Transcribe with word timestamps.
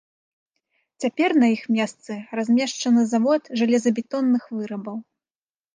Цяпер 1.03 1.29
на 1.43 1.47
іх 1.57 1.61
месцы 1.77 2.17
размешчаны 2.41 3.01
завод 3.13 3.41
жалезабетонных 3.63 4.43
вырабаў. 4.57 4.97